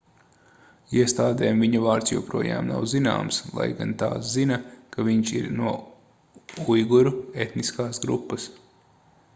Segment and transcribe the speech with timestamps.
[1.01, 4.59] iestādēm viņa vārds joprojām nav zināms lai gan tās zina
[4.97, 5.77] ka viņš ir no
[6.79, 8.51] uiguru etniskās grupas